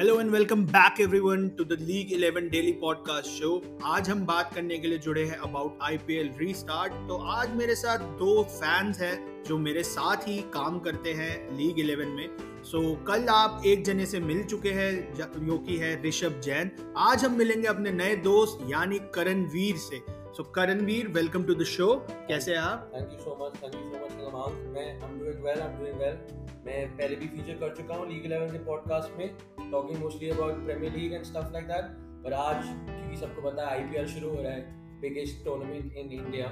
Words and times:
Hello 0.00 0.20
and 0.20 0.30
welcome 0.30 0.64
back 0.64 1.00
everyone 1.00 1.48
to 1.48 1.64
the 1.64 1.76
league 1.80 2.12
11 2.12 2.48
daily 2.50 2.72
podcast 2.72 3.26
show 3.28 3.80
आज 3.84 4.08
हम 4.10 4.24
बात 4.26 4.54
करने 4.54 4.78
के 4.78 4.88
लिए 4.88 4.98
जुड़े 4.98 5.24
हैं 5.24 5.36
अबाउट 5.38 5.78
आईपीएल 5.82 6.30
रीस्टार्ट 6.38 6.92
तो 7.08 7.16
आज 7.32 7.54
मेरे 7.54 7.74
साथ 7.74 7.98
दो 7.98 8.42
फैंस 8.44 9.00
हैं 9.00 9.44
जो 9.44 9.58
मेरे 9.58 9.82
साथ 9.82 10.16
ही 10.16 10.38
काम 10.54 10.78
करते 10.78 11.12
हैं 11.12 11.56
लीग 11.56 11.76
11 11.76 12.06
में। 12.06 12.28
सो 12.64 12.80
so, 12.80 13.06
कल 13.06 13.26
आप 13.28 13.62
एक 13.66 13.84
जने 13.84 14.06
से 14.06 14.20
मिल 14.20 14.42
चुके 14.44 14.70
हैं 14.70 15.14
जो 15.14 15.58
कि 15.58 15.76
है 15.76 16.02
ऋषभ 16.02 16.40
जैन 16.40 16.70
आज 16.96 17.24
हम 17.24 17.38
मिलेंगे 17.38 17.68
अपने 17.68 17.92
नए 17.92 18.16
दोस्त 18.16 18.66
यानी 18.70 18.98
करणवीर 19.14 19.76
से। 19.76 20.02
So 20.08 20.42
Karanveer 20.42 21.08
welcome 21.08 21.44
to 21.44 21.54
the 21.54 21.64
show 21.64 21.94
कैसे 22.10 22.52
हैं 22.52 22.58
आप? 22.58 22.90
Thank 22.94 23.12
you 23.12 23.18
so 23.18 23.38
much 23.42 23.62
thank 23.62 23.74
you 23.74 23.80
so 23.80 24.06
much 24.36 24.76
मैं 24.76 24.86
I 24.86 25.10
am 25.10 25.18
doing 25.20 25.44
well 25.44 25.60
I 25.60 25.68
am 25.68 25.78
doing 25.78 25.98
well 25.98 26.18
मैं 26.66 26.96
पहले 26.96 27.16
भी 27.16 27.26
फीचर 27.26 27.52
कर 27.52 27.74
चुका 27.76 27.94
हूँ 27.94 28.08
लीग 28.08 28.24
इलेवन 28.24 28.46
के 28.46 28.64
पॉडकास्ट 28.64 29.18
में। 29.18 29.59
Talking 29.70 29.98
mostly 29.98 30.30
about 30.30 30.64
premier 30.64 30.92
league 30.92 31.12
and 31.12 31.24
stuff 31.24 31.52
like 31.52 31.66
that 31.66 31.84
पर 32.24 32.32
आज 32.32 32.64
क्योंकि 32.64 33.16
सबको 33.16 33.50
पता 33.50 33.62
है 33.62 33.68
आईपीएल 33.68 34.06
शुरू 34.06 34.30
हो 34.30 34.42
रहा 34.42 34.52
है 34.52 34.60
बिगेस्ट 35.00 35.44
टूर्नामेंट 35.44 35.96
इन 35.96 36.12
इंडिया 36.12 36.46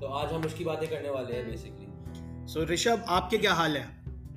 तो 0.00 0.06
आज 0.06 0.32
हम 0.32 0.44
उसकी 0.44 0.64
बातें 0.64 0.88
करने 0.88 1.10
वाले 1.10 1.34
हैं 1.34 1.50
बेसिकली 1.50 1.86
सो 2.46 2.64
ऋषभ 2.64 3.04
आपके 3.08 3.38
क्या 3.38 3.52
हाल 3.52 3.76
है? 3.76 3.86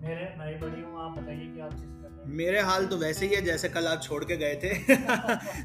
मेरे 0.02 0.36
मैं 0.38 0.60
बड़ी 0.60 0.82
हूँ 0.82 1.02
आप 1.02 1.18
बताइए 1.18 1.48
कि 1.48 1.60
आप 1.60 1.96
मेरे 2.26 2.60
हाल 2.60 2.86
तो 2.86 2.98
वैसे 2.98 3.28
ही 3.28 3.36
है 3.36 3.42
जैसे 3.42 3.70
कल 3.70 3.88
आप 3.88 4.02
छोड़ 4.02 4.24
के 4.24 4.38
गए 4.38 4.56
थे। 4.56 4.96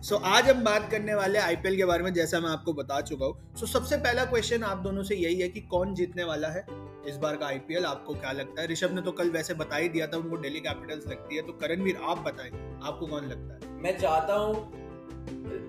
सो 0.02 0.14
so, 0.16 0.22
आज 0.22 0.50
हम 0.50 0.64
बात 0.64 0.90
करने 0.90 1.14
वाले 1.14 1.38
आईपीएल 1.38 1.76
के 1.76 1.84
बारे 1.84 2.04
में 2.04 2.12
जैसा 2.14 2.40
मैं 2.40 2.50
आपको 2.50 2.72
बता 2.72 3.00
चुका 3.00 3.26
हूँ। 3.26 3.54
सो 3.56 3.66
so, 3.66 3.72
सबसे 3.72 3.96
पहला 3.96 4.24
क्वेश्चन 4.24 4.62
आप 4.62 4.78
दोनों 4.78 5.02
से 5.02 5.14
यही 5.14 5.40
है 5.40 5.48
कि 5.48 5.60
कौन 5.60 5.94
जीतने 5.94 6.24
वाला 6.24 6.48
है? 6.48 6.66
इस 7.08 7.16
बार 7.16 7.36
का 7.36 7.46
आईपीएल 7.46 7.84
आपको 7.84 8.14
क्या 8.14 8.32
लगता 8.32 8.62
है? 8.62 8.68
ऋषभ 8.68 8.92
ने 8.92 9.02
तो 9.02 9.12
कल 9.12 9.30
वैसे 9.30 9.54
बता 9.54 9.76
ही 9.76 9.88
दिया 9.88 10.06
था, 10.06 10.16
उनको 10.16 10.36
दिल्ली 10.36 10.60
कैपिटल्स 10.60 11.06
लगती 11.06 11.36
है। 11.36 11.42
तो 11.42 11.52
करणवीर, 11.52 11.96
आप 12.02 12.18
बताएँ, 12.18 12.50
आपको 12.82 13.06
कौन 13.06 13.24
लगता 13.24 13.54
है? 13.54 13.82
मैं 13.82 13.98
चाहता 13.98 14.34
हूँ 14.34 14.72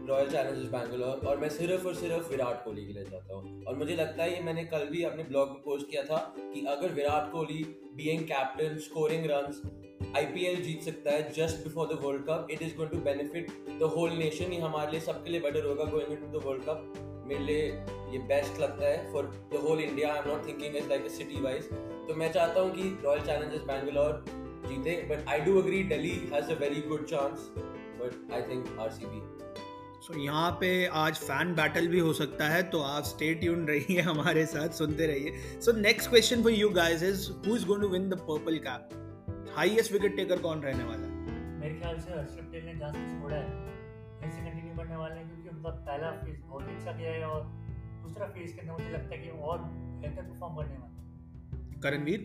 रॉयल 0.08 0.30
चैलेंजर्स 0.32 0.68
बैंगलोर 0.72 1.28
और 1.28 1.38
मैं 1.38 1.50
सिर्फ़ 1.50 1.88
और 1.88 1.96
सिर्फ़ 1.96 2.30
विराट 2.30 2.64
कोहली 2.66 2.86
के 2.86 2.94
लिए 2.94 3.04
चाहता 3.04 3.36
हूँ। 3.36 3.64
और 3.64 3.76
मुझे 3.76 3.96
लगता 3.96 4.24
है 4.24 4.34
ये 4.34 4.42
मैंने 4.44 4.64
कल 4.66 4.86
भी 4.86 5.04
अपने 5.04 5.24
ब्लॉग 5.24 5.50
में 5.50 5.62
पोस्ट 5.62 5.90
किया 5.90 6.04
था 6.04 6.18
कि 6.38 6.66
अगर 6.66 6.92
Virat 6.92 7.32
Kohli 7.32 7.64
being 7.96 8.24
captain 8.24 8.78
scoring 8.78 9.26
runs 9.26 9.62
IPL 10.18 10.62
जीत 10.64 10.82
सकता 10.82 11.12
है 11.12 11.32
just 11.32 11.64
before 11.64 11.88
the 11.88 12.00
world 12.04 12.22
cup 12.22 12.48
it 12.52 12.62
is 12.62 12.76
going 12.76 12.92
to 12.92 13.00
benefit 13.00 13.48
the 13.80 13.92
whole 13.96 14.12
nation 14.12 14.54
ये 14.54 14.60
हमारे 14.60 14.92
लिए 14.92 15.00
सबके 15.00 15.30
लिए 15.30 15.40
बेटर 15.40 15.66
होगा 15.66 15.86
going 15.86 16.12
into 16.12 16.40
the 16.40 16.44
world 16.46 16.64
cup 16.64 17.15
मेरे 17.28 17.44
लिए 17.44 17.64
ये 18.12 18.20
बेस्ट 18.32 18.60
लगता 18.60 18.86
है 18.86 19.12
for 19.14 19.26
the 19.54 19.62
whole 19.64 19.80
India 19.82 20.12
I 20.14 20.20
am 20.20 20.28
not 20.28 20.48
thinking 20.48 20.76
is 20.76 20.90
like 20.90 21.10
city 21.12 21.42
wise 21.42 21.70
तो 22.08 22.16
मैं 22.16 22.32
चाहता 22.32 22.62
हूँ 22.62 22.72
कि 22.72 22.90
रॉयल 23.06 23.22
चैलेंजर्स 23.22 23.64
बैंगलोर 23.68 24.26
जीते 24.68 24.96
but 25.10 25.30
I 25.30 25.40
do 25.40 25.58
agree 25.62 25.84
Delhi 25.94 26.16
has 26.34 26.52
a 26.52 26.60
very 26.60 26.82
good 26.90 27.06
chance 27.06 27.50
but 27.58 28.34
I 28.34 28.42
think 28.42 28.78
RCB 28.80 29.22
so 30.06 30.14
so, 30.14 30.20
यहाँ 30.20 30.52
पे 30.62 30.70
आज 30.94 31.18
फ़ैन 31.20 31.54
बैटल 31.56 31.88
भी 31.88 32.00
हो 32.00 32.12
सकता 32.14 32.48
है 32.50 32.62
तो 32.70 32.82
आप 32.82 33.04
स्टे 33.04 33.34
ट्यून 33.36 33.66
रहिए 33.68 34.02
हमारे 34.02 34.46
साथ 34.46 34.78
सुनते 34.80 35.06
रहिए। 35.08 35.60
So 35.62 35.72
next 35.78 36.10
question 36.10 36.44
for 36.44 36.52
you 36.52 36.70
guys 36.70 37.04
is 37.04 37.30
who 37.48 37.56
is 37.56 37.66
going 37.66 37.82
to 37.82 37.88
win 37.90 38.10
the 38.10 38.20
purple 38.28 38.58
cap 38.68 39.54
highest 39.56 39.92
wicket 39.94 40.16
taker 40.16 40.40
कौन 40.40 40.62
रहने 40.62 40.84
वाला 40.84 41.08
है? 41.08 41.14
मेरे 41.60 41.76
ख्याल 41.80 42.00
से 42.00 42.12
हर्षद 42.12 42.48
पटेल 42.50 42.66
ने 42.66 42.74
जहाँ 42.76 42.92
से 42.92 43.22
छोड़ा 43.22 43.36
है। 43.36 43.75
वहीं 44.26 44.38
से 44.38 44.42
कंटिन्यू 44.42 44.76
करने 44.78 44.96
वाले 44.96 45.16
हैं 45.16 45.28
क्योंकि 45.28 45.50
उनका 45.50 45.70
पहला 45.70 46.12
फ़ेज़ 46.12 46.40
बहुत 46.40 46.70
ही 46.70 46.76
अच्छा 46.76 46.92
गया 46.92 47.12
है 47.12 47.26
और 47.26 47.44
दूसरा 48.04 48.28
फ़ेज़ 48.28 48.56
के 48.56 48.62
अंदर 48.62 48.74
मुझे 48.74 48.90
लगता 48.90 49.16
है 49.16 49.22
कि 49.22 49.30
और 49.30 49.58
बेहतर 50.02 50.22
परफॉर्म 50.22 50.56
करने 50.56 50.74
वाला 50.74 51.82
करणवीर? 51.84 52.22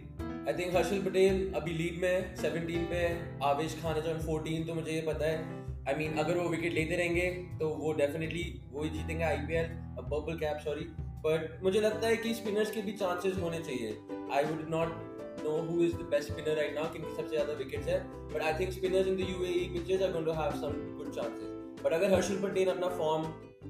आई 0.48 0.54
थिंक 0.54 0.76
हर्षल 0.76 1.02
पटेल 1.02 1.52
अभी 1.54 1.72
लीग 1.72 2.02
में 2.02 2.34
17 2.36 2.86
पे 2.92 3.00
आवेश 3.44 3.82
खान 3.82 3.96
है 3.96 4.02
जो 4.02 4.14
14 4.28 4.66
तो 4.66 4.74
मुझे 4.74 4.92
ये 4.92 5.00
पता 5.00 5.26
है। 5.26 5.60
आई 5.88 5.94
I 5.94 5.98
मीन 5.98 6.10
mean, 6.10 6.24
अगर 6.24 6.38
वो 6.38 6.48
विकेट 6.48 6.72
लेते 6.72 6.96
रहेंगे 6.96 7.30
तो 7.58 7.68
वो 7.68 7.92
डेफिनेटली 7.92 8.62
वो 8.72 8.82
ही 8.82 8.90
जीतेंगे 8.90 9.24
IPL 9.24 9.68
purple 10.00 10.38
cap 10.38 10.58
sorry 10.58 10.84
but 11.26 11.60
मुझे 11.62 11.80
लगता 11.80 12.06
है 12.06 12.16
कि 12.16 12.34
स्पिनर्स 12.34 12.70
के 12.70 12.82
भी 12.82 12.92
चांसेस 12.92 13.36
होने 13.36 13.58
चाहिए। 13.58 13.98
I 14.32 14.44
would 14.44 14.68
not 14.70 15.09
know 15.44 15.56
who 15.62 15.82
is 15.82 15.92
the 15.94 16.06
best 16.14 16.32
spinner 16.32 16.54
right 16.60 16.74
now 16.78 16.86
किनकी 16.94 17.14
सबसे 17.16 17.36
ज़्यादा 17.36 17.52
विकेट्स 17.60 17.88
है 17.88 17.98
but 18.32 18.44
I 18.48 18.52
think 18.58 18.74
spinners 18.78 19.10
in 19.12 19.16
the 19.20 19.28
UAE 19.34 19.62
pitches 19.74 20.04
are 20.06 20.12
going 20.16 20.28
to 20.30 20.36
have 20.40 20.58
some 20.64 20.76
good 20.98 21.12
chances 21.18 21.48
but 21.82 21.92
अगर 21.92 22.14
हर्षल 22.14 22.40
पटेल 22.42 22.68
अपना 22.70 22.88
फॉर्म 22.98 23.24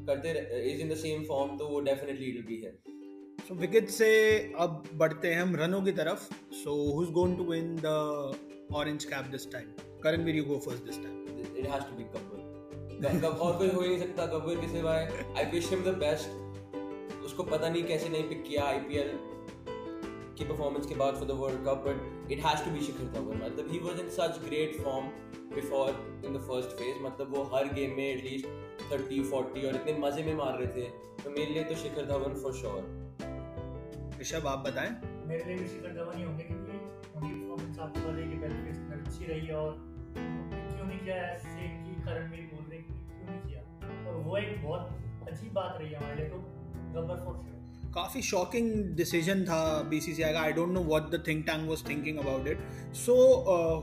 करते 0.09 0.35
is 0.73 0.83
in 0.87 0.93
the 0.95 1.01
same 1.05 1.27
form 1.31 1.59
तो 1.59 1.69
वो 1.69 1.83
definitely 1.91 2.33
it 2.33 2.41
will 2.41 2.49
be 2.51 2.61
here 2.65 2.75
so 3.49 3.59
wicket 3.61 3.89
से 3.91 4.11
अब 4.67 4.83
बढ़ते 5.05 5.35
हैं 5.35 5.43
हम 5.43 5.57
रनों 5.63 5.83
की 5.83 5.93
तरफ़ 6.03 6.29
so 6.65 6.77
who's 6.91 7.15
going 7.21 7.39
to 7.41 7.49
win 7.53 7.73
the 7.87 7.97
orange 8.83 9.09
cap 9.15 9.33
this 9.37 9.49
time 9.57 9.73
Karan 10.05 10.29
will 10.29 10.43
you 10.43 10.47
go 10.53 10.61
first 10.69 10.87
this 10.91 11.03
time 11.07 11.19
it 11.55 11.67
has 11.75 11.85
to 11.85 11.99
be 12.01 12.13
Kabir 12.13 12.41
कब 13.03 13.39
और 13.43 13.57
कोई 13.59 13.69
हो 13.69 13.81
ही 13.81 13.89
नहीं 13.89 13.99
सकता 13.99 14.25
कबीर 14.33 14.57
के 14.61 14.67
सिवाय 14.69 15.07
I 15.39 15.45
wish 15.51 15.69
him 15.71 15.85
the 15.85 15.95
best 15.99 17.23
उसको 17.25 17.43
पता 17.43 17.69
नहीं 17.69 17.83
कैसे 17.85 18.09
नहीं 18.09 18.29
पिक 18.29 18.43
किया 18.49 18.65
आईपीएल 18.65 19.09
की 20.41 20.45
परफॉर्मेंस 20.45 20.87
के 20.87 20.95
बाद 21.03 21.15
for 21.15 21.29
the 21.29 21.37
world 21.41 21.65
cup 21.67 21.85
but 21.87 22.33
it 22.33 22.45
has 22.47 22.65
to 22.65 22.71
be 22.71 22.81
Shikhar 22.87 23.13
Dhawan 23.15 23.43
मतलब 23.45 23.73
ही 23.73 23.79
was 23.85 24.01
in 24.01 24.09
such 24.17 24.41
great 24.47 24.81
form 24.81 25.09
before 25.55 25.89
in 26.25 26.35
the 26.35 26.41
first 26.49 26.77
phase 26.79 27.03
मतलब 27.05 27.37
वो 27.37 27.43
हर 27.55 27.73
गेम 27.75 27.97
में 27.97 28.07
एटलीस्ट 28.07 28.47
थर्टी 28.93 29.23
फोर्टी 29.31 29.67
और 29.69 29.75
इतने 29.77 29.97
मज़े 29.99 30.23
में 30.25 30.35
मार 30.37 30.59
रहे 30.59 30.69
थे। 30.77 30.89
तो 31.23 31.31
मेरे 31.31 31.53
लिए 31.53 31.65
तो 31.65 31.75
शिखर 31.77 32.07
धवन 32.07 32.35
फॉर 32.43 32.53
श्योर 32.55 32.83
ऋषभ 34.21 34.47
आप 34.47 34.65
बताएँ। 34.67 34.91
मेरे 35.29 35.45
लिए 35.45 35.57
भी 35.57 35.67
शिखर 35.69 35.93
धवन 35.95 36.17
ही 36.19 36.25
होंगे 36.25 36.45
क्योंकि 36.45 36.73
उनकी 37.17 37.35
परफॉर्मेंस 37.35 37.79
आपको 37.79 38.01
पता 38.01 38.17
है 38.17 38.29
कि 38.29 38.37
पहले 38.37 38.57
फ़ेज़ 38.65 38.81
में 38.81 38.97
अच्छी 38.97 39.25
रही 39.25 39.47
है 39.47 39.55
और 39.57 39.73
क्यों 40.15 40.87
नहीं 40.87 40.99
किया 40.99 41.17
ऐसे 41.29 41.69
कि 41.85 42.03
करण 42.03 42.31
भी 42.31 42.43
बोल 42.53 42.65
रहे 42.65 42.81
क्यों 42.81 43.29
नहीं 43.29 43.41
किया? 43.43 43.63
और 44.09 44.21
वो 44.27 44.37
एक 44.37 44.63
बहुत 44.65 45.29
अच्छी 45.29 45.51
बात 45.51 45.79
रही 45.81 45.89
है 45.89 45.97
हमारे 45.97 46.17
लिए 46.17 46.29
तो 46.29 46.39
गब्बर 46.95 47.25
फॉर 47.25 47.41
श्योर 47.43 47.60
काफ़ी 47.95 48.23
शॉकिंग 48.23 48.73
डिसीज़न 48.97 49.45
था 49.45 49.61
बीसीसीआई 49.91 50.33
का। 50.33 50.41
I 50.41 50.53
don't 50.53 50.73
know 50.73 50.83
what 50.85 51.11
the 51.11 51.23
think 51.27 51.45
tank 51.47 51.69
was 51.69 51.89
thinking 51.89 52.19
about 52.19 52.49
it 52.49 52.59
so 52.97 53.15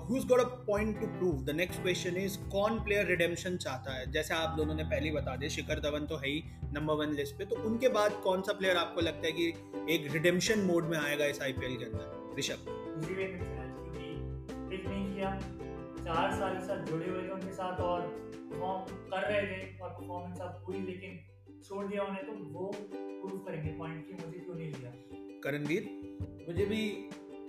who 0.10 0.18
is 0.18 0.28
got 0.28 0.40
a 0.40 0.44
point 0.68 1.00
to 1.00 1.08
prove 1.18 1.44
the 1.46 1.56
next 1.56 1.82
question 1.82 2.18
is 2.18 2.38
कौन 2.52 2.80
प्लेयर 2.84 3.06
रिडेम्पशन 3.08 3.58
चाहता 3.58 3.98
है? 3.98 4.12
जैसे 4.12 4.34
आप 4.34 4.56
दोनों 4.58 4.76
ने 4.76 4.84
पहले 4.86 5.12
बता 5.12 5.36
दिया, 5.36 5.50
शिखर 5.50 5.80
धवन 5.82 6.06
तो 6.06 6.18
है 6.18 6.30
ही 6.30 6.44
नंबर 6.74 6.94
वन 6.96 7.14
लिस्ट 7.14 7.38
पे। 7.38 7.46
तो 7.46 7.56
उनके 7.66 7.90
बाद 7.90 8.20
कौन 8.24 8.42
सा 8.42 8.54
प्लेयर 8.54 8.78
आपको 8.78 9.02
लगता 9.02 9.28
है 9.28 9.32
कि 9.32 9.48
एक 9.96 10.12
रिडेम्पशन 10.14 10.60
मोड 10.64 10.86
में 10.86 10.98
आएगा 10.98 11.26
इस 11.26 11.42
आईपीएल 11.42 11.76
के 11.76 11.86
अंदर? 11.86 12.36
ऋषभ। 12.40 12.74
चार 16.00 16.32
साल 16.32 16.54
के 16.56 16.66
साथ 16.66 16.86
जुड़े 16.86 17.08
हुए 17.08 17.22
थे 17.22 17.32
उनके 17.32 17.54
साथ 17.54 17.80
और 17.82 18.02
परफॉर्म 18.02 18.94
कर 19.10 19.22
रहे 19.22 19.42
थे 19.42 19.58
परफॉर्मेंस 19.80 20.40
अब 20.42 20.62
पूरी 20.66 20.80
लेकिन 20.82 21.18
छोड़ 21.64 21.86
दिया 21.86 22.04
उन्हें 22.04 22.26
तो 22.26 22.34
वो 22.54 22.66
प्रूव 22.92 23.40
करेंगे। 23.40 23.70
पॉइंट 23.70 24.08
कि 24.08 24.14
मुझे 24.14 24.40
क्यों 24.40 24.56
नहीं 24.56 24.68
लिया? 24.68 24.92
करणवीर? 25.44 25.90
मुझे 26.48 26.66
भी 26.66 26.84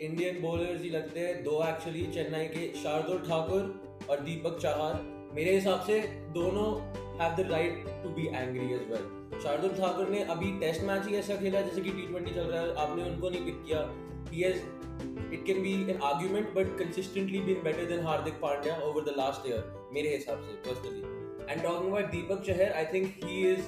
इंडियन 0.01 0.41
बॉलर्स 0.43 0.83
ही 0.83 0.91
लगते 0.91 1.21
हैं। 1.21 1.43
दो 1.45 1.63
एक्चुअली 1.69 2.07
चेन्नई 2.15 2.47
के 2.47 2.73
शार्दुल 2.75 3.19
ठाकुर 3.19 4.07
और 4.11 4.21
दीपक 4.21 4.59
चाहर 4.59 5.31
मेरे 5.35 5.55
हिसाब 5.55 5.81
से 5.81 6.01
दोनों 6.35 6.69
have 7.21 7.37
the 7.37 7.49
right 7.51 7.85
to 8.03 8.09
be 8.09 8.27
angry 8.27 8.75
as 8.75 8.89
well 8.91 9.41
Shardul 9.43 9.71
Thakur 9.71 10.09
ने 10.09 10.23
अभी 10.35 10.59
टेस्ट 10.61 10.85
मैच 10.85 11.07
ही 11.07 11.17
ऐसा 11.17 11.37
खेला 11.37 11.61
जैसे 11.61 11.81
कि 11.81 11.91
टी 11.91 12.07
ट्वेंटी 12.07 12.31
चल 12.31 12.53
रहा 12.53 12.63
है। 12.63 12.75
आपने 12.75 13.11
उनको 13.11 13.31
नहीं 13.31 13.45
पिक 13.45 13.63
किया। 13.67 13.87
He 14.33 14.41
has 14.41 14.67
it 15.37 15.43
can 15.47 15.59
be 15.65 15.73
an 15.93 16.01
argument 16.09 16.55
but 16.55 16.71
consistently 16.79 17.43
been 17.49 17.63
better 17.67 17.87
than 17.93 18.03
Hardik 18.07 18.41
Pandya 18.47 18.81
over 18.89 19.07
the 19.11 19.17
last 19.21 19.49
year 19.51 19.63
मेरे 19.93 20.17
हिसाब 20.17 20.43
से 20.43 20.61
personally. 20.63 21.18
And 21.49 21.63
talking 21.63 21.91
Deepak 22.11 22.45
Chahar, 22.45 22.75
I 22.77 22.85
think 22.87 23.25
he 23.25 23.47
is 23.47 23.65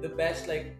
the 0.00 0.08
best, 0.10 0.48
like 0.48 0.72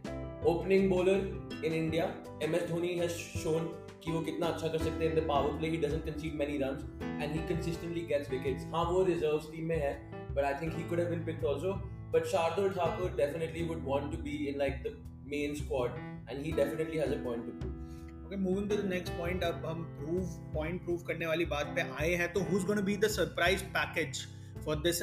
opening 0.46 0.88
bowler 0.90 1.62
in 1.64 1.72
India 1.74 2.04
M 2.42 2.54
S 2.54 2.68
Dhoni 2.68 2.88
has 2.98 3.12
shown 3.38 3.64
कि 4.04 4.10
वो 4.12 4.20
कितना 4.24 4.46
अच्छा 4.46 4.68
कर 4.68 4.78
सकते 4.78 5.04
हैं 5.04 5.10
in 5.12 5.16
the 5.16 5.26
power 5.28 5.56
play 5.58 5.68
he 5.68 5.76
doesn't 5.76 6.04
concede 6.04 6.34
many 6.40 6.58
runs 6.58 6.82
and 7.02 7.32
he 7.32 7.38
consistently 7.48 8.00
gets 8.10 8.30
wickets 8.30 8.66
हाँ 8.74 8.84
वो 8.90 9.02
reserves 9.04 9.50
team 9.52 9.64
में 9.68 9.76
है 9.76 9.92
but 10.34 10.44
I 10.44 10.54
think 10.60 10.76
he 10.76 10.84
could 10.88 11.00
have 11.00 11.10
been 11.10 11.24
picked 11.24 11.44
also 11.46 11.72
but 12.12 12.26
Shardul 12.34 12.70
Thakur 12.74 13.10
definitely 13.16 13.64
would 13.68 13.82
want 13.88 14.10
to 14.12 14.22
be 14.22 14.36
in 14.48 14.58
like 14.58 14.82
the 14.84 14.94
main 15.32 15.54
squad 15.54 15.98
and 16.30 16.44
he 16.44 16.52
definitely 16.52 16.98
has 16.98 17.14
a 17.14 17.22
point 17.24 17.44
to 17.46 17.58
prove 17.58 18.26
okay 18.26 18.36
moving 18.38 18.70
to 18.70 18.76
the 18.76 18.88
next 18.88 19.12
point 19.18 19.44
अब 19.44 19.66
हम 19.66 19.84
prove 19.98 20.52
point 20.54 20.82
prove 20.84 21.02
करने 21.08 21.26
वाली 21.26 21.44
बात 21.56 21.74
पे 21.76 21.90
आए 22.00 22.14
हैं 22.22 22.32
तो 22.32 22.40
who 22.42 22.58
is 22.58 22.66
gonna 22.66 22.82
be 22.90 22.96
the 22.96 23.08
surprise 23.12 23.64
package 23.76 24.26
for 24.68 24.76
this 24.76 24.98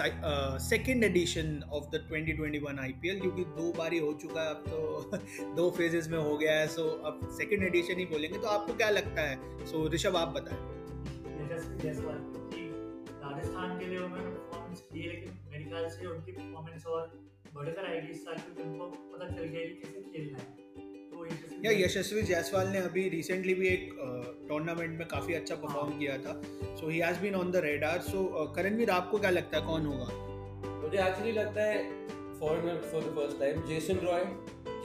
second 0.69 1.03
edition 1.03 1.63
of 1.73 1.83
the 1.83 2.09
2021 2.11 2.79
IPL 2.79 3.19
क्योंकि 3.19 3.43
दो 3.43 3.73
बार 3.77 3.93
ही 3.93 3.99
हो 3.99 4.13
चुका 4.13 4.41
है 4.41 4.49
अब 4.49 4.63
तो 4.67 5.17
दो 5.55 5.71
फेजेस 5.71 6.07
में 6.07 6.17
हो 6.17 6.37
गया 6.37 6.59
है 6.59 6.67
सो 6.67 6.81
so, 6.81 7.05
अब 7.05 7.29
सेकेंड 7.31 7.63
एडिशन 7.63 7.99
ही 7.99 8.05
बोलेंगे 8.05 8.39
तो 8.39 8.47
आपको 8.47 8.73
क्या 8.73 8.89
लगता 8.89 9.21
है? 9.21 9.65
सो 9.65 9.85
so, 9.85 9.93
ऋषभ 9.93 10.15
आप 10.15 10.27
बताएँ। 10.27 10.59
राजस्थान 13.23 13.79
के 13.79 13.85
लिए 13.85 13.97
उन्होंने 13.97 14.25
परफॉर्मेंस 14.25 14.81
की 14.81 14.99
लेकिन 14.99 15.39
मेरे 15.51 15.63
ख्याल 15.63 15.89
से 15.89 16.07
उनकी 16.07 16.31
परफॉर्मेंस 16.31 16.85
और 16.85 17.07
बढ़कर 17.53 17.85
आएगी 17.85 18.07
इस 18.07 18.25
साल 18.25 18.35
क्योंकि 18.35 18.63
उनको 18.63 18.85
पता 18.85 19.27
चल 19.27 19.43
गया 19.43 19.61
कि 19.61 19.75
कैसे 19.75 20.01
खेलना 20.01 20.37
है। 20.37 20.84
या 21.65 21.71
यशस्वी 21.75 22.21
जायसवाल 22.23 22.67
ने 22.67 22.79
अभी 22.79 23.07
रिसेंटली 23.09 23.53
भी 23.53 23.67
एक 23.67 23.89
टूर्नामेंट 24.49 24.97
में 24.99 25.07
काफ़ी 25.07 25.33
अच्छा 25.33 25.55
परफॉर्म। 25.55 25.97
किया 25.99 26.17
था। 26.17 26.41
So 26.75 26.89
he 26.89 26.99
has 26.99 27.19
been 27.21 27.35
on 27.35 27.51
the 27.51 27.61
radar 27.65 27.99
so 28.01 28.23
Karanveer, 28.55 28.89
आपको 28.89 29.19
क्या 29.19 29.29
लगता 29.29 29.57
है? 29.57 29.65
कौन 29.65 29.85
होगा? 29.85 30.09
मुझे 30.81 30.97
एक्चुअली 30.99 31.31
लगता 31.31 31.63
है 31.63 31.77
foreigner 32.39 32.81
for 32.91 33.01
the 33.01 33.15
first 33.15 33.39
time 33.39 33.61
Jason 33.67 33.99
Roy 34.03 34.25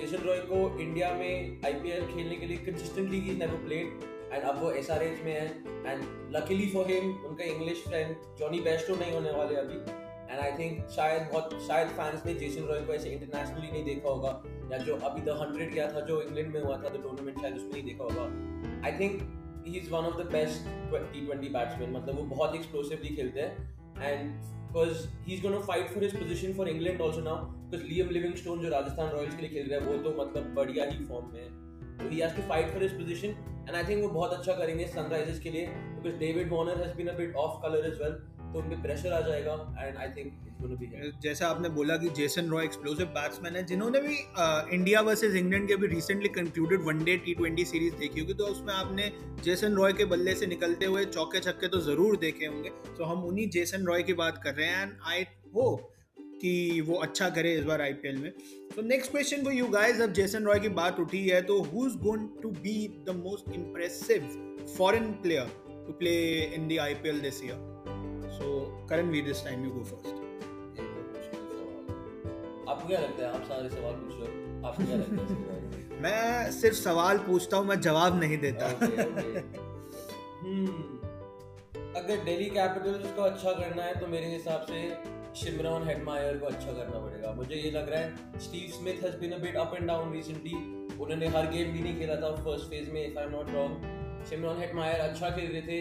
Jason 0.01 0.23
Roy 0.27 0.39
को 0.51 0.79
इंडिया 0.81 1.13
में 1.15 1.61
आईपीएल 1.65 2.07
खेलने 2.07 2.37
के 2.37 2.47
लिए 2.47 2.57
consistently 2.67 3.21
he 3.21 3.37
never 3.39 3.65
played 3.65 4.09
and 4.33 4.43
अब 4.43 4.61
वो 4.63 4.71
एसआरएच 4.73 5.23
में 5.25 5.33
है 5.33 5.47
एंड 5.87 6.03
लकीली 6.37 6.69
फॉर 6.69 6.91
हिम 6.91 7.11
उनका 7.27 7.45
इंग्लिश 7.45 7.83
फ्रेंड 7.89 8.15
जॉनी 8.39 8.61
बेस्टो 8.61 8.97
नहीं 8.97 9.13
होने 9.13 9.31
वाले 9.31 9.57
अभी। 9.57 9.79
एंड 10.33 10.41
आई 10.41 10.51
थिंक 10.59 10.89
शायद 10.91 11.29
बहुत, 11.33 11.55
शायद 11.67 11.89
फैंस 11.91 12.27
ने 12.27 12.35
जेसन 12.35 12.65
रॉय 12.65 12.81
को 12.81 12.93
ऐसे 12.93 13.11
इंटरनेशनली 13.11 13.71
नहीं 13.73 13.85
देखा 13.85 14.09
होगा। 14.09 14.33
या 14.73 14.79
जो 14.79 14.97
अभी 15.09 15.23
द 15.23 15.37
हंड्रेड 15.41 15.73
गया 15.75 15.91
था 15.93 16.01
जो 16.07 16.21
इंग्लैंड 16.23 16.55
में 16.55 16.63
हुआ 16.63 16.77
था 16.77 16.89
द 16.89 17.03
टूर्नामेंट 17.03 17.41
शायद 17.41 17.57
उसमें 17.57 17.73
नहीं 17.73 17.85
देखा 17.85 18.05
होगा। 18.05 18.25
I 18.87 18.99
think 19.01 19.21
he 19.67 19.79
is 19.79 19.91
one 19.91 20.05
of 20.05 20.17
the 20.19 20.27
best 20.33 20.69
T 21.13 21.27
twenty 21.27 21.49
batsman 21.49 21.93
मतलब 21.93 22.17
वो 22.17 22.25
बहुत 22.35 22.55
एक्सप्लोसिवली 22.55 23.15
खेलते 23.17 23.41
हैं। 23.41 23.53
And 24.03 24.31
because 24.67 25.07
he 25.27 25.35
is 25.35 25.43
gonna 25.43 25.59
fight 25.69 25.89
for 25.91 26.03
his 26.05 26.17
position 26.19 26.53
for 26.55 26.69
England 26.69 27.03
also 27.03 27.21
now 27.23 27.47
because 27.47 27.89
Liam 27.89 28.11
Livingstone 28.11 28.61
जो 28.61 28.69
राजस्थान 28.71 29.11
रॉयल्स 29.11 29.37
के 29.37 29.43
लिए 29.43 29.51
खेल 29.51 29.71
रहा 29.71 29.81
है, 29.81 29.87
वो 29.87 30.03
तो 30.03 30.23
मतलब 30.23 30.55
बढ़िया 30.55 30.85
ही 30.91 31.05
फॉर्म 31.07 31.33
में 31.33 31.41
है। 31.41 31.49
तो 31.99 32.09
he 32.09 32.21
has 32.21 32.37
to 32.37 32.43
fight 32.49 32.71
for 32.73 32.83
his 32.83 32.93
position 32.99 33.29
and 33.69 33.75
I 33.77 33.85
think 33.85 34.03
वो 34.03 34.09
बहुत 34.11 34.33
अच्छा 34.33 34.53
करेंगे 34.59 34.87
सनराइजर्स 34.89 35.41
के 35.41 35.51
लिए 35.51 35.67
because 35.67 36.19
David 36.21 36.53
Warner 36.53 36.83
has 36.83 36.97
been 36.97 37.09
a 37.09 37.17
bit 37.17 37.35
off 37.37 37.63
colour 37.63 37.87
as 37.87 37.99
well 38.03 38.15
तो 38.53 38.59
उन 38.59 38.69
पे 38.69 38.83
प्रेशर 38.83 39.13
आ 39.13 39.21
जाएगा 39.27 39.53
एंड 39.81 39.97
आई 39.97 40.09
थिंक 40.17 40.47
जैसा 41.23 41.47
आपने 41.47 41.69
बोला 41.69 41.97
कि 41.97 42.09
जेसन 42.17 42.49
रॉय 42.51 42.65
एक्सप्लोसिव 42.65 43.07
बैट्समैन 43.09 43.55
है, 43.57 43.63
जिन्होंने 43.67 44.01
भी 44.01 44.17
इंडिया 44.75 45.01
वर्सेस 45.01 45.35
इंग्लैंड 45.35 45.69
के 45.69 45.75
अभी 45.75 45.87
recently 45.87 46.29
concluded 46.31 46.83
one day 46.87 47.17
T 47.17 47.35
twenty 47.35 47.65
series 47.65 47.95
देखी 48.01 48.21
होगी 48.21 48.35
तो 48.35 48.47
उसमें 48.47 48.73
आपने 48.75 49.11
जेसन 49.45 49.75
रॉय 49.75 49.93
के 49.93 50.05
बल्ले 50.07 50.35
से 50.35 50.47
निकलते 50.47 50.87
हुए 50.87 51.05
चौके 51.07 51.41
छक्के 51.41 51.69
तो 51.69 51.81
ज़रूर 51.83 52.17
देखे 52.27 52.47
होंगे। 52.47 52.71
तो 52.99 53.05
हम 53.05 53.25
उन्हीं 53.25 53.49
जेसन 53.51 53.87
रॉय 53.87 54.03
की 54.03 54.15
बात 54.15 54.43
कर 54.45 54.55
रहे 54.55 54.67
हैं 54.67 54.83
एंड 54.83 54.93
आई 55.07 55.25
होप 55.55 55.89
कि 56.43 56.81
वो 56.81 56.97
अच्छा 56.99 57.29
करे 57.31 57.55
इस 57.55 57.65
बार 57.65 57.83
आईपीएल 57.83 58.17
में। 58.17 58.31
तो 58.77 58.83
next 58.83 59.11
question 59.11 59.45
for 59.45 59.55
you 59.55 59.67
guys 59.71 60.01
अब 60.01 60.13
जेसन 60.13 60.45
रॉय 60.45 60.61
की 60.61 60.69
बात 60.77 61.01
उठी 61.01 61.27
है 61.29 61.41
तो 61.43 61.61
who 61.65 61.87
is 61.87 61.97
going 62.05 62.29
to 62.43 62.51
be 62.61 62.77
the 63.09 63.17
most 63.17 63.55
impressive 63.55 64.29
foreign 64.77 65.13
player 65.23 65.51
to 65.87 65.99
play 65.99 66.17
in 66.55 66.69
the 66.69 66.79
IPL 66.83 67.21
this 67.21 67.45
year 67.45 67.69
so 68.41 68.51
Karanveer 68.91 69.25
this 69.25 69.45
time 69.45 69.65
you 69.65 69.71
go 69.71 69.85
first 69.85 70.19
आपको 72.71 72.89
क्या 72.89 73.01
लगता 73.01 73.23
है? 73.23 73.29
आप 73.35 73.45
सारे 73.45 73.69
सवाल 73.69 73.95
पूछ 73.95 74.13
रहे 74.15 74.27
हो। 74.27 74.67
आपको 74.69 74.85
क्या 74.85 74.97
लगता 74.97 75.17
है 75.17 75.25
इसके 75.25 75.45
बारे 75.47 75.63
में? 75.63 76.01
मैं 76.03 76.51
सिर्फ़ 76.53 76.77
सवाल 76.77 77.19
पूछता 77.27 77.57
हूँ 77.57 77.67
मैं 77.67 77.81
जवाब 77.81 78.19
नहीं 78.21 78.39
देता। 78.39 78.69
Okay, 78.75 79.07
okay. 79.07 79.43
Hmm. 80.43 80.69
अगर 81.97 82.25
दिल्ली 82.25 82.45
कैपिटल्स 82.51 83.13
को 83.15 83.23
अच्छा 83.23 83.53
करना 83.53 83.83
है 83.85 83.95
तो 84.01 84.07
मेरे 84.07 84.27
हिसाब 84.33 84.67
से 84.71 84.83
शिमरॉन 85.41 85.89
हेडमायर 85.89 86.37
को 86.39 86.47
अच्छा 86.47 86.73
करना 86.73 87.01
पड़ेगा। 87.07 87.33
मुझे 87.33 87.55
ये 87.55 87.71
लग 87.71 87.89
रहा 87.89 88.01
है 88.01 88.39
Steve 88.45 88.71
Smith 88.79 89.03
has 89.05 89.17
been 89.21 89.33
a 89.33 89.39
bit 89.39 89.57
up 89.57 89.75
and 89.75 89.87
down 89.89 90.13
recently 90.13 90.55
उन्होंने 91.03 91.29
हर 91.37 91.51
गेम 91.51 91.73
भी 91.73 91.81
नहीं 91.81 91.99
खेला 91.99 92.17
था 92.23 92.31
फ़र्स्ट 92.45 92.71
फ़ेज़ 92.71 92.91
में 92.93 93.01
if 93.07 93.19
I 93.19 93.25
am 93.25 93.33
not 93.33 93.51
wrong 93.55 94.25
Shimron 94.31 94.61
Hetmyer 94.61 95.01
अच्छा 95.01 95.31
खेल 95.37 95.51
रहे 95.53 95.63
थे 95.63 95.81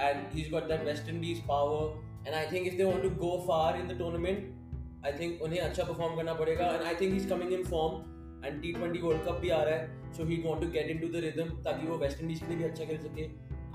and 0.00 0.32
he 0.32 0.42
is 0.42 0.50
got 0.52 0.68
that 0.68 0.84
West 0.84 1.08
Indies 1.08 1.40
power 1.48 2.26
and 2.26 2.34
I 2.34 2.46
think 2.52 2.66
if 2.66 2.76
they 2.76 2.84
want 2.84 3.02
to 3.02 3.10
go 3.24 3.36
far 3.48 3.80
in 3.80 3.88
the 3.88 3.98
tournament 3.98 5.04
I 5.06 5.12
think 5.18 5.42
उन्हें 5.42 5.60
अच्छा 5.60 5.84
perform 5.84 6.16
करना 6.16 6.34
पड़ेगा. 6.34 6.66
And 6.66 6.82
I 6.82 6.94
think 6.94 7.12
he 7.12 7.16
is 7.16 7.28
coming 7.28 7.52
in 7.52 7.64
form 7.66 8.46
and 8.46 8.60
T 8.62 8.72
twenty 8.72 8.98
World 8.98 9.22
Cup 9.22 9.38
भी 9.40 9.48
आ 9.50 9.62
रहा 9.62 9.74
है 9.74 10.12
so 10.16 10.24
he 10.24 10.36
want 10.46 10.60
to 10.62 10.70
get 10.70 10.90
into 10.90 11.08
the 11.08 11.22
rhythm 11.24 11.48
ताकि 11.62 11.86
वो 11.86 11.96
वेस्ट 11.98 12.20
इंडीज 12.22 12.40
के 12.40 12.46
लिए 12.46 12.56
भी 12.56 12.64
अच्छा 12.64 12.84
खेल 12.84 12.98
सके. 12.98 13.26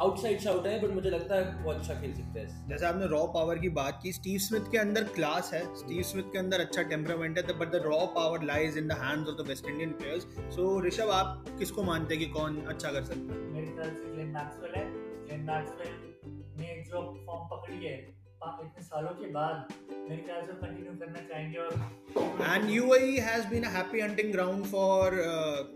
आउटसाइड 0.01 0.39
शाउट 0.39 0.67
है 0.67 0.79
बट 0.81 0.93
मुझे 0.93 1.09
लगता 1.09 1.35
है 1.35 1.63
वो 1.63 1.71
अच्छा 1.71 1.93
खेल 2.01 2.13
सकते 2.13 2.39
हैं. 2.39 2.67
जैसे 2.69 2.85
आपने 2.85 3.07
रॉ 3.07 3.25
पावर 3.33 3.59
की 3.59 3.69
बात 3.75 3.99
की 4.03 4.13
स्टीव 4.13 4.37
स्मिथ 4.45 4.71
के 4.71 4.77
अंदर 4.77 5.03
क्लास 5.17 5.51
है. 5.53 5.63
स्टीव 5.75 6.01
स्मिथ 6.11 6.31
के 6.33 6.39
अंदर 6.39 6.59
अच्छा 6.59 6.83
टेम्परामेंट 6.93 7.37
है 7.37 7.57
but 7.59 7.71
the 7.71 7.81
raw 7.85 8.05
power 8.15 8.43
lies 8.43 8.77
in 8.77 8.87
the 8.87 8.97
hands 9.01 9.29
of 9.29 9.41
the 9.41 9.47
West 9.49 9.67
Indian 9.67 9.91
players 9.99 10.23
so 10.55 10.79
Rishabh 10.87 11.09
आप 11.11 11.45
किसको 11.59 11.83
मानते 11.83 12.15
हैं 12.15 12.23
कि 12.25 12.31
कौन 12.31 12.61
अच्छा 12.65 12.91
कर 12.91 13.03
सकता 13.03 13.33
है? 13.33 13.39
मेरे 13.51 13.67
ख्याल 13.67 13.89
से 13.91 14.11
ग्लेन 14.15 14.33
मैक्सवेल 14.33 14.75
है. 14.75 14.85
ग्लेन 15.27 15.45
मैक्सवेल 15.51 16.12
ने 16.93 17.01
जो 17.01 17.25
फॉर्म 17.25 17.47
पकड़ी 17.47 17.85
है 17.85 17.95
इतने 18.45 18.81
सालों 18.83 19.09
के 19.09 19.27
बाद 19.31 19.73
मेरे 19.91 20.21
ख्याल 20.23 20.41
से 20.45 20.53
कंटिन्यू 20.53 20.93
करना 20.93 21.21
चाहेंगे 21.27 21.59
और 21.59 22.55
and 22.55 22.69
UAE 22.69 23.17
has 23.27 23.47
been 23.47 23.63
a 23.63 23.69
happy 23.69 24.01
hunting 24.01 24.31
ground 24.31 24.65
for 24.65 25.15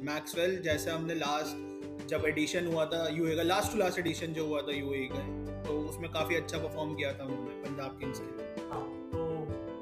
Maxwell 0.09 0.59
जैसे 0.63 0.91
हमने 0.91 1.15
लास्ट 1.15 2.09
जब 2.09 2.25
एडिशन 2.27 2.67
हुआ 2.67 2.85
था 2.85 3.07
यूए 3.09 3.35
का 3.35 3.43
लास्ट 3.43 3.71
टू 3.71 3.79
लास्ट 3.79 3.99
एडिशन 3.99 4.33
जो 4.33 4.45
हुआ 4.47 4.61
था 4.61 4.75
यूएई 4.75 5.07
का 5.13 5.23
तो 5.63 5.79
उसमें 5.79 6.09
काफ़ी 6.11 6.35
अच्छा 6.35 6.57
परफॉर्म 6.57 6.93
किया 6.95 7.13
था 7.13 7.23
उन्होंने 7.23 7.55
पंजाब 7.63 7.97
किंग्स 7.99 8.19
के। 8.19 8.37
लिए 8.37 8.67
हाँ 8.69 8.83
तो 9.11 9.23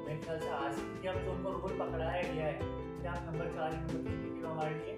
मेरे 0.06 0.18
ख्याल 0.20 0.40
से 0.40 0.48
आज 0.60 0.80
की 1.02 1.08
अब 1.08 1.22
जो 1.24 1.32
उनको 1.32 1.50
रोल 1.50 1.78
पकड़ा 1.78 2.10
गया 2.22 2.46
है 2.46 2.58
कि 2.62 3.06
आप 3.06 3.28
नंबर 3.30 3.52
चार 3.56 3.72
या 3.72 3.80
नंबर 3.80 4.10
तीन 4.10 4.40
के 4.40 4.48
हमारे 4.48 4.74
लिए 4.74 4.96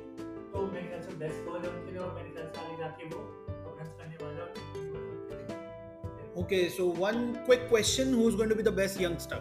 तो 0.53 0.67
मेरे 0.67 0.87
ख्याल 0.87 1.03
से 1.03 1.17
बेस्ट 1.17 1.49
रोल 1.49 1.61
है 1.61 1.71
उनके 1.71 1.93
लिए 1.93 2.03
और 2.03 2.15
मेरे 2.15 2.31
ख्याल 2.31 2.49
से 2.49 2.65
आगे 2.65 2.77
जाके 2.83 3.11
वो 3.15 3.23
रन 3.81 3.97
करने 3.99 4.25
वाले 4.25 4.68
Okay, 6.41 6.69
so 6.69 6.87
one 6.87 7.23
quick 7.45 7.69
question: 7.69 8.13
Who's 8.15 8.35
going 8.35 8.49
to 8.49 8.55
be 8.55 8.63
the 8.63 8.73
best 8.73 9.01
youngster? 9.01 9.41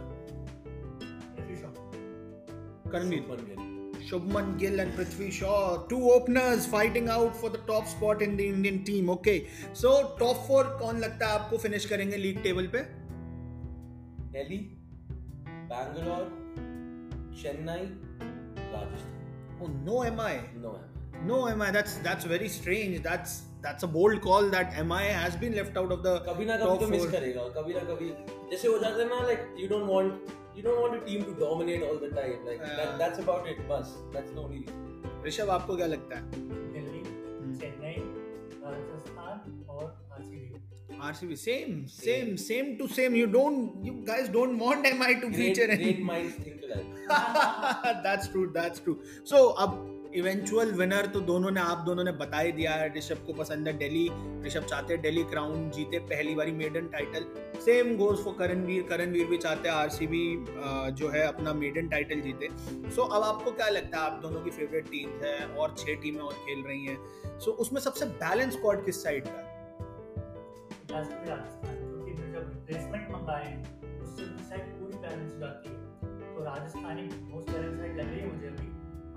Karanveer. 2.89 3.65
Shubman 4.09 4.57
Gill 4.57 4.79
and 4.79 4.93
Prithvi 4.93 5.29
Shaw, 5.29 5.85
two 5.87 6.11
openers 6.11 6.65
fighting 6.65 7.09
out 7.09 7.35
for 7.35 7.49
the 7.49 7.57
top 7.69 7.87
spot 7.87 8.21
in 8.21 8.37
the 8.37 8.47
Indian 8.47 8.83
team. 8.85 9.09
Okay, 9.09 9.47
so 9.73 10.15
top 10.19 10.47
four 10.47 10.63
कौन 10.81 10.99
लगता 10.99 11.27
है 11.27 11.39
आपको 11.39 11.57
finish 11.63 11.85
करेंगे 11.85 12.17
league 12.17 12.41
table 12.43 12.67
पे? 12.75 12.83
Delhi 14.37 14.57
Bangalore 15.73 16.23
Chennai 17.41 17.83
Rajasthan 18.73 19.15
Oh 19.61 19.67
no, 19.85 19.97
MI. 20.15 20.33
No 20.63 20.71
No, 20.71 20.71
MI. 21.26 21.70
That's 21.78 21.96
that's 22.06 22.24
very 22.24 22.48
strange. 22.48 23.02
That's 23.02 23.34
that's 23.64 23.84
a 23.84 23.88
bold 23.96 24.20
call 24.22 24.48
that 24.50 24.72
MI 24.84 25.02
has 25.16 25.36
been 25.42 25.54
left 25.58 25.76
out 25.82 25.92
of 25.96 26.02
the 26.06 26.14
कभी 26.28 26.44
ना 26.46 26.58
top 26.62 26.78
कभी 26.78 26.84
तो 26.84 26.88
miss 26.90 27.02
four. 27.02 27.10
करेगा 27.12 27.42
कभी 27.58 27.74
ना 27.74 27.80
कभी 27.90 28.08
जैसे 28.52 28.68
हो 28.68 28.78
जाता 28.78 29.02
है 29.02 29.08
ना 29.08 29.20
like 29.26 29.54
you 29.60 29.68
don't 29.68 29.88
want 29.90 30.32
you 30.56 30.62
don't 30.62 30.78
want 30.80 31.00
a 31.00 31.04
team 31.06 31.22
to 31.28 31.32
dominate 31.44 31.82
all 31.90 31.98
the 32.06 32.14
time 32.16 32.46
like 32.46 32.60
Yeah. 32.62 32.98
That's 33.02 33.18
about 33.20 33.48
it 33.48 33.60
बस 33.68 33.94
that's 34.16 34.32
the 34.32 34.38
only 34.44 34.58
reason 34.58 35.22
Rishabh 35.26 35.50
आपको 35.58 35.76
क्या 35.76 35.86
लगता 35.94 36.16
है? 36.16 36.30
दिल्ली 36.72 37.02
चेन्नई 37.60 37.94
राजस्थान 38.64 39.64
और 39.68 39.84
RCB 40.18 40.50
RCB 41.10 41.36
same 41.42 41.70
same 41.92 42.28
same 42.40 42.66
to 42.80 42.86
same. 42.96 43.14
You 43.20 43.28
don't 43.36 43.86
you 43.86 43.94
guys 44.10 44.28
don't 44.34 44.60
want 44.64 44.84
MI 44.90 45.08
to 45.22 45.30
great 45.30 45.38
feature 45.38 45.70
any. 45.76 45.78
Great 45.84 46.02
minds 46.10 46.36
think 46.44 46.60
alike 46.64 48.04
that's 48.04 48.28
true 48.34 48.44
that's 48.58 48.84
true 48.86 48.94
so 49.32 49.40
अब 49.64 49.80
eventual 50.15 50.71
winner 50.71 51.05
तो 51.05 51.19
दोनों 51.19 51.51
ने 51.51 51.59
आप 51.59 51.77
दोनों 51.77 52.03
ने 52.03 52.11
बता 52.11 52.39
ही 52.39 52.51
दिया 52.51 52.71
है 52.71 52.93
ऋषभ 52.95 53.17
को 53.25 53.33
पसंद 53.33 53.67
है 53.67 53.77
दिल्ली। 53.77 54.09
ऋषभ 54.45 54.63
चाहते 54.63 54.93
हैं 54.93 55.01
दिल्ली 55.01 55.23
क्राउन 55.23 55.69
जीते 55.69 55.99
पहली 55.99 56.35
बारी 56.35 56.51
maiden 56.51 56.87
title 56.87 57.25
same 57.61 57.95
goes 57.97 58.17
for 58.17 58.35
Karanveer 58.39 58.83
Karanveer 58.83 59.25
भी 59.25 59.37
चाहते 59.37 59.69
हैं 59.69 59.75
आरसीबी 59.75 60.45
जो 60.91 61.09
है 61.09 61.27
अपना 61.27 61.53
मेडन 61.53 61.87
टाइटल 61.87 62.21
जीते। 62.21 62.47
सो 62.47 63.01
so, 63.01 63.11
अब 63.11 63.23
आपको 63.23 63.51
क्या 63.51 63.67
लगता 63.69 63.97
है? 63.97 64.03
आप 64.03 64.19
दोनों 64.21 64.41
की 64.41 64.49
फेवरेट 64.49 64.85
टीम 64.85 65.09
है 65.09 65.47
और 65.47 65.75
छह 65.77 65.93
टीमें 65.93 66.21
और 66.21 66.33
खेल 66.33 66.63
रही 66.63 66.85
हैं। 66.85 66.97
सो 67.39 67.51
so, 67.51 67.57
उसमें 67.57 67.81
सबसे 67.81 68.05
बैलेंस 68.05 68.53
स्क्वाड 68.53 68.85
किस 68.85 69.03
साइड 69.03 69.23
का? 69.27 69.43
लास्ट 70.91 71.11
में 71.11 71.27
राजस्थान 76.45 76.97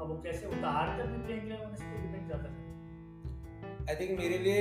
अब 0.01 0.09
वो 0.09 0.21
कैसे 0.25 0.47
उतार 0.49 0.97
कर 0.99 1.09
निकलेंगे 1.11 1.55
और 1.55 1.73
इस 1.73 1.83
पर 1.83 2.03
डिपेंड 2.03 2.27
ज़्यादा 2.27 2.49
है। 2.49 3.89
आई 3.89 3.95
थिंक 4.01 4.19
मेरे 4.19 4.39
लिए 4.45 4.61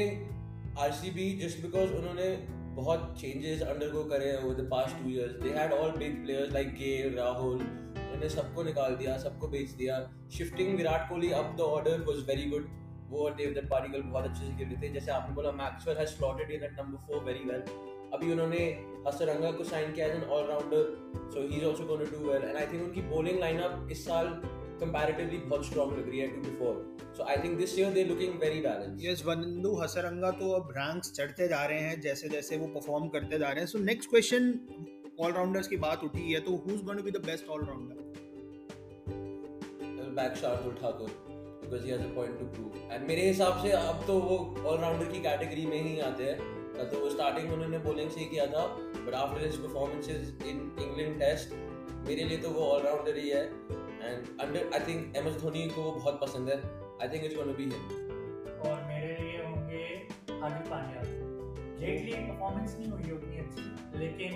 आरसीबी 0.79 1.27
जस्ट 1.37 1.61
बिकॉज़ 1.61 1.93
उन्होंने 1.95 2.31
बहुत 2.75 3.13
चेंजेस 3.21 3.61
अंडरगो 3.63 4.03
करे 4.09 4.27
हैं 4.29 4.43
over 4.43 4.55
the 4.55 4.67
past 4.71 4.97
two 4.97 5.09
years 5.09 5.31
they 5.41 5.49
had 5.53 5.71
all 5.73 5.91
big 5.97 6.23
players 6.23 6.53
like 6.53 6.73
Gayle 6.75 7.15
Rahul 7.15 7.57
उन्होंने 7.59 8.29
सबको 8.29 8.63
निकाल 8.63 8.95
दिया, 8.95 9.17
सबको 9.17 9.47
बेच 9.47 9.69
दिया। 9.79 9.97
Shifting 10.37 10.75
Virat 10.77 11.09
Kohli 11.09 11.31
up 11.39 11.55
the 11.57 11.61
order 11.75 12.05
was 12.07 12.23
very 12.27 12.49
good 12.49 12.67
वो 13.09 13.23
और 13.25 13.33
देवदत्त 13.35 13.69
पाटिकल 13.69 14.01
बहुत 14.01 14.25
अच्छे 14.25 14.45
से 14.45 14.51
खेल 14.57 14.75
थे। 14.81 14.89
जैसे 14.93 15.11
आपने 15.11 15.35
बोला 15.35 15.51
Maxwell 15.59 15.97
has 15.97 16.09
slotted 16.09 16.51
in 16.51 16.63
at 16.63 16.79
number 16.79 17.13
4 17.13 17.23
very 17.25 17.43
well 17.45 17.63
अभी 18.13 18.31
उन्होंने 18.31 18.59
हसरंगा 19.07 19.51
को 19.51 19.63
साइन 19.63 19.91
किया 19.93 20.05
as 20.05 20.15
an 20.15 20.23
allrounder 20.37 20.83
so 21.33 21.41
he 21.41 21.57
is 21.57 21.65
also 21.65 21.85
going 21.85 22.05
to 22.05 22.17
do 22.17 22.31
well 22.31 22.43
and 22.43 22.55
I 22.55 22.65
think 22.73 22.83
उनकी 22.83 23.01
बॉलिंग 23.09 23.39
लाइनअप 23.39 23.87
इस 23.91 24.05
साल 24.05 24.27
कंपैरेटिवली 24.79 25.37
बहुत 25.45 25.65
स्ट्रांग 25.65 25.91
लग 25.91 26.09
रही 26.09 26.19
है 26.19 26.27
to 26.35 26.41
before 26.41 26.73
so 27.17 27.23
I 27.25 27.37
think 27.43 27.57
this 27.57 27.77
year 27.79 27.91
they 27.93 28.03
looking 28.05 28.33
very 28.41 28.61
balanced 28.61 29.05
yes 29.05 29.25
Wanindu 29.25 29.71
Hasaranga 29.81 30.31
तो 30.41 30.51
अब 30.59 30.73
ranks 30.77 31.13
चढ़ते 31.13 31.47
जा 31.47 31.63
रहे 31.65 31.79
हैं 31.79 31.95
जैसे 32.01 32.29
जैसे 32.29 32.57
वो 32.57 32.67
परफॉर्म 32.75 33.07
करते 33.15 33.39
जा 33.39 33.49
रहे 33.49 33.59
हैं. 33.59 33.67
सो 33.67 33.79
नेक्स्ट 33.85 34.09
क्वेश्चन 34.09 34.53
ऑलराउंडर्स 35.21 35.67
की 35.67 35.77
बात 35.87 36.03
उठी 36.03 36.31
है 36.31 36.39
तो 36.41 36.51
is 36.67 36.83
going 36.83 36.99
to 36.99 37.03
be 37.05 37.11
the 37.11 37.23
best 37.25 37.49
allrounder 37.57 37.95
back 40.21 40.37
Shardul 40.37 40.73
Thakur 40.81 41.17
because 41.63 41.83
he 41.85 41.91
has 41.91 41.99
a 42.01 42.05
point 42.13 42.37
to 42.37 42.45
prove. 42.53 42.77
And 42.93 43.03
मेरे 43.07 43.23
हिसाब 43.23 43.57
से 43.63 43.71
अब 43.71 44.03
तो 44.05 44.13
वो 44.19 44.37
ऑलराउंडर 44.69 45.07
की 45.07 45.19
कैटेगरी 45.21 45.65
में 45.65 45.81
ही 45.81 45.99
आते 46.01 46.23
हैं. 46.23 46.37
कल 46.75 46.85
तो 46.91 46.99
वो 46.99 47.09
स्टार्टिंग 47.09 47.51
उन्होंने 47.53 47.79
बॉलिंग 47.79 48.09
से 48.11 48.19
ही 48.19 48.25
किया 48.27 48.45
था 48.53 48.63
but 48.95 49.13
after 49.15 49.43
his 49.45 49.57
performances 49.57 50.31
in 50.45 50.57
England 50.81 51.19
Test 51.19 51.53
मेरे 52.07 52.23
लिए 52.23 52.37
तो 52.37 52.49
वो 52.49 52.63
ऑलराउंडर 52.67 53.17
ही 53.17 53.29
है. 53.29 53.43
And 54.01 54.39
under 54.41 54.69
I 54.73 54.87
think 54.87 55.15
M 55.17 55.27
S 55.27 55.41
Dhoni 55.41 55.67
को 55.69 55.81
वो 55.81 55.91
बहुत 55.91 56.19
पसंद 56.21 56.49
है 56.49 56.57
I 57.01 57.09
think 57.13 57.25
it's 57.25 57.35
gonna 57.35 57.53
be 57.53 57.63
him 57.63 58.07
और 58.69 58.83
मेरे 58.87 59.15
लिए 59.21 59.45
होंगे 59.45 59.83
हार्दिक 60.41 60.69
पांड्या 60.69 61.03
जेटली 61.79 62.11
परफॉर्मेंस 62.11 62.75
नहीं 62.79 62.91
हुई 62.91 63.11
उतनी 63.11 63.37
अच्छी 63.39 63.99
लेकिन 63.99 64.33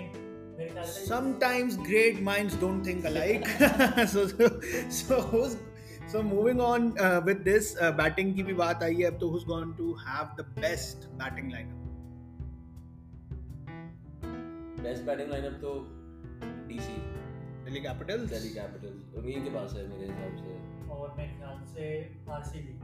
मेरे 0.58 0.70
ख्याल 0.70 0.86
से 0.86 1.06
sometimes 1.12 1.78
great 1.90 2.20
minds 2.30 2.58
don't 2.64 2.90
think 2.90 3.08
alike 3.12 3.48
so 4.14 4.26
so 4.32 4.50
so 4.98 5.22
who's 5.30 5.56
so 6.12 6.22
moving 6.24 6.60
on 6.66 6.90
uh, 6.98 7.20
with 7.28 7.46
this 7.46 7.72
uh, 7.78 7.94
batting 8.02 8.34
की 8.36 8.42
भी 8.50 8.54
बात 8.60 8.82
आई 8.82 9.00
है 9.00 9.10
अब 9.12 9.18
तो 9.20 9.30
who's 9.32 9.48
going 9.54 9.72
to 9.80 9.94
have 10.04 10.36
the 10.42 10.46
best 10.60 11.08
batting 11.22 11.50
lineup 11.56 11.80
best 14.78 15.02
batting 15.02 15.30
lineup 15.30 15.52
तो 15.60 15.70
DC 16.68 16.96
Delhi 17.74 17.86
Capitals? 17.86 18.28
Delhi 18.30 18.48
Capitals 18.48 19.14
उन्हीं 19.18 19.42
के 19.44 19.50
पास 19.50 19.72
है 19.76 19.82
मेरे 19.88 20.06
हिसाब 20.06 20.34
से। 20.36 20.92
और 20.94 21.14
मेरे 21.18 21.32
ख्याल 21.38 21.56
से 21.70 21.86
RCB 22.32 22.74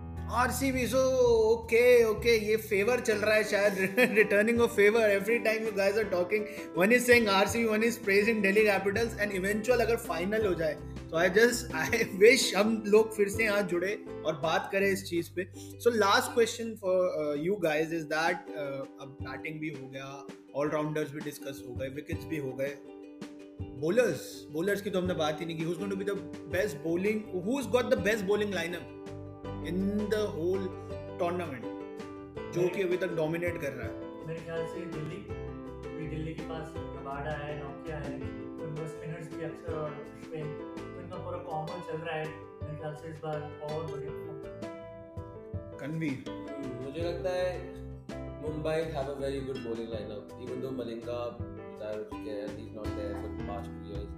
RCB 0.41 0.83
so 0.93 1.03
okay 1.51 1.93
okay 2.07 2.35
ये 2.49 2.57
फेवर 2.57 3.01
चल 3.01 3.19
रहा 3.19 3.35
है 3.35 3.45
शायद 3.45 3.75
returning 4.19 4.61
of 4.61 4.71
favour 4.71 5.11
every 5.11 5.39
time 5.39 5.65
you 5.65 5.73
guys 5.73 5.99
are 5.99 6.05
talking 6.05 6.45
one 6.77 6.93
is 6.93 7.05
saying 7.05 7.27
RCB 7.29 7.65
one 7.71 7.85
is 7.85 7.99
praising 8.05 8.43
Delhi 8.43 8.65
Capitals 8.65 9.19
and 9.21 9.33
eventual 9.33 9.81
अगर 9.81 9.97
फाइनल 9.97 10.47
हो 10.47 10.55
जाए 10.55 10.75
तो 11.11 11.17
आई 11.17 11.31
जस्ट 11.31 11.75
आई 11.75 12.05
विश 12.19 12.55
हम 12.57 12.83
लोग 12.87 13.17
फिर 13.17 13.29
से 13.29 13.45
यहाँ 13.45 13.63
जुड़े 13.63 13.93
और 14.27 14.41
बात 14.43 14.69
करें 14.73 14.91
इस 14.91 15.05
चीज़ 15.05 15.31
पे। 15.37 15.47
So 15.57 15.91
last 15.91 16.35
question 16.35 16.75
for 16.81 17.37
you 17.39 17.57
guys 17.57 17.93
is 17.93 18.05
that 18.05 18.55
अब 18.57 19.17
बैटिंग 19.23 19.61
भी 19.61 19.71
हो 19.81 19.89
गया 19.89 20.27
ऑलराउंडर्स 20.57 21.13
भी 21.13 21.21
डिस्कस 21.21 21.63
हो 21.69 21.75
गए 21.75 21.89
विकेट्स 21.89 22.25
भी 22.25 22.37
हो 22.37 22.53
गए 22.53 22.77
bowlers. 23.83 24.23
Bowlers 24.55 24.81
की 24.81 24.91
तो 24.91 25.01
हमने 25.01 25.15
बात 25.15 25.41
ही 25.41 25.47
नहीं 25.47 25.57
की। 25.59 25.65
Who's 25.65 25.79
going 25.83 25.93
to 25.93 25.99
be 26.01 26.07
the 26.09 26.17
best 26.55 26.79
bowling? 26.87 27.21
Who's 27.47 27.69
got 27.77 27.91
the 27.93 27.99
best 28.07 28.27
bowling 28.31 28.53
lineup 28.57 28.85
in 29.71 29.79
the 30.15 30.23
whole 30.37 30.65
tournament? 31.23 31.65
जो 32.55 32.69
कि 32.75 32.83
अभी 32.83 32.97
तक 32.97 33.17
डोमिनेट 33.17 33.61
कर 33.61 33.73
रहा 33.73 33.89
है। 33.89 34.27
मेरे 34.27 34.41
ख्याल 34.45 34.67
से 34.73 34.81
दिल्ली 34.97 35.21
भी 35.99 36.07
दिल्ली 36.09 36.35
के 36.35 36.49
पास 36.49 36.73
रबाडा 36.77 37.33
है 37.43 37.53
नोकिया 37.61 37.99
है 38.07 38.15
उनका 38.67 38.87
स्पिनर्स 38.89 39.35
भी 39.35 39.45
अक्सर 39.45 39.75
और 39.75 39.91
अश्विन 39.91 40.47
इनका 41.03 41.17
पूरा 41.17 41.39
कॉम्बो 41.51 41.77
चल 41.91 41.99
रहा 41.99 42.17
है। 42.17 42.27
मेरे 42.63 42.77
ख्याल 42.81 42.95
से 43.03 43.09
इस 43.09 43.19
बार 43.25 43.39
और 43.71 43.81
कन्वीर। 45.83 46.19
मुझे 46.85 47.03
लगता 47.03 47.31
है 47.37 47.51
Mumbai 48.43 48.79
have 48.97 49.13
a 49.13 49.19
very 49.21 49.41
good 49.41 49.59
bowling 49.69 49.89
lineup 49.93 50.39
even 50.43 50.61
though 50.61 50.71
Malinga 50.83 51.21
हो 51.97 52.17
हैं 52.17 52.47
he 52.57 52.63
is 52.65 52.75
not 52.77 52.87
there 52.87 53.15
for 53.23 53.47
past 53.49 53.71
two 53.71 53.91
years 53.91 54.13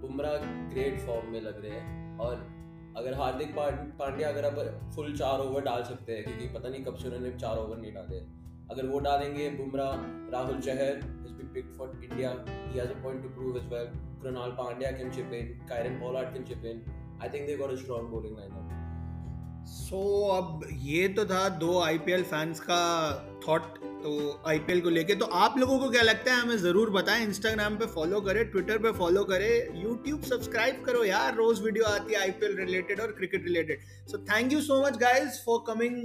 Bumrah 0.00 0.36
great 0.72 1.00
form 1.00 1.32
में 1.32 1.40
लग 1.40 1.64
रहे 1.64 1.72
हैं। 1.72 2.18
और 2.18 2.34
अगर 2.96 3.14
हार्दिक 3.14 3.54
पांड्या 3.98 4.28
अगर 4.28 4.44
अब 4.44 4.90
फुल 4.94 5.16
चार 5.16 5.40
ओवर 5.40 5.62
डाल 5.62 5.82
सकते 5.84 6.12
हैं, 6.12 6.24
क्योंकि 6.24 6.48
पता 6.54 6.68
नहीं 6.68 6.84
कब 6.84 6.96
से 6.96 7.36
चार 7.38 7.58
ओवर 7.58 7.76
नहीं 7.76 7.92
डाले। 7.92 8.18
अगर 8.70 8.86
वो 8.86 8.98
डालेंगे 8.98 9.48
Bumrah, 9.50 9.92
Rahul 10.32 10.60
Chahar 10.60 11.00
has 11.26 11.32
been 11.38 11.48
picked 11.54 11.76
for 11.76 11.86
India. 12.06 12.30
He 12.72 12.78
has 12.78 12.90
a 12.90 12.98
point 13.02 13.22
to 13.22 13.30
prove 13.36 13.56
as 13.56 13.66
well. 13.72 13.88
Krunal 14.22 14.54
Pandya 14.56 14.90
can 14.98 15.12
chip 15.16 15.32
in. 15.32 15.48
Kyron 15.70 16.00
Pollard 16.00 16.32
can 16.34 16.44
chip 16.44 16.64
in. 16.64 16.82
I 17.20 17.28
think 17.28 17.46
they 17.50 17.56
got 17.62 17.72
a 17.74 17.78
strong 17.84 18.10
bowling 18.14 18.36
lineup. 18.40 18.72
सो 19.66 20.00
अब 20.32 20.60
ये 20.80 21.08
तो 21.08 21.24
था 21.24 21.48
दो 21.60 21.78
IPL 21.82 22.22
fans 22.24 22.60
का 22.60 22.82
thought 23.48 23.62
तो 24.06 24.42
IPL 24.48 24.80
को 24.80 24.90
लेके। 24.90 25.14
तो 25.14 25.26
आप 25.36 25.54
लोगों 25.58 25.78
को 25.78 25.88
क्या 25.90 26.02
लगता 26.02 26.34
है, 26.34 26.40
हमें 26.40 26.56
ज़रूर 26.58 26.90
बताएँ। 26.90 27.22
इंस्टाग्राम 27.24 27.76
पे 27.76 27.86
फॉलो 27.94 28.20
करें 28.20 28.44
ट्विटर 28.50 28.78
पे 28.78 28.92
फॉलो 28.98 29.24
करें। 29.30 29.82
यूट्यूब 29.82 30.22
सब्सक्राइब 30.24 30.82
करो 30.86 31.02
यार। 31.04 31.34
रोज 31.36 31.62
वीडियो 31.62 31.84
आती 31.84 32.14
है 32.14 32.20
आईपीएल 32.20 32.56
रिलेटेड 32.58 33.00
और 33.00 33.12
cricket 33.12 33.44
related 33.44 33.80
so 34.10 34.18
thank 34.28 34.52
you 34.52 34.60
so 34.62 34.80
much 34.82 34.96
guys 34.98 35.40
for 35.46 35.64
coming 35.66 35.96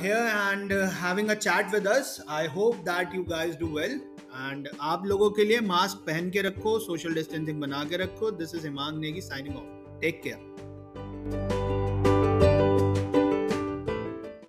here 0.00 0.26
and 0.52 0.72
having 0.94 1.28
a 1.28 1.34
chat 1.36 1.74
with 1.74 1.88
us. 1.88 2.14
I 2.30 2.42
hope 2.56 2.80
that 2.88 3.18
you 3.18 3.24
guys 3.32 3.60
do 3.62 3.70
well. 3.76 3.98
And 4.44 4.68
आप 4.92 5.06
लोगों 5.06 5.30
के 5.30 5.44
लिए 5.44 5.60
मास्क 5.66 6.06
पहन 6.06 6.30
के 6.30 6.42
रखो 6.48 6.78
सोशल 6.86 7.14
डिस्टेंसिंग 7.14 7.60
बना 7.60 7.84
के 7.90 7.96
रखो। 8.04 8.30
This 8.40 8.54
is 8.54 8.66
Himang 8.66 8.98
Negi 9.00 9.20
signing 9.20 9.56
off 9.56 10.00
take 10.00 10.20
care 10.24 11.63